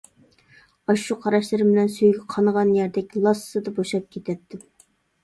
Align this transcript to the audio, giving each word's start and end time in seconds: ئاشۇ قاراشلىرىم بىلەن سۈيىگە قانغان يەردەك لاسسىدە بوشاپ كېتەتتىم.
ئاشۇ 0.93 1.17
قاراشلىرىم 1.25 1.69
بىلەن 1.73 1.91
سۈيىگە 1.97 2.23
قانغان 2.35 2.71
يەردەك 2.79 3.13
لاسسىدە 3.27 3.75
بوشاپ 3.81 4.09
كېتەتتىم. 4.17 4.65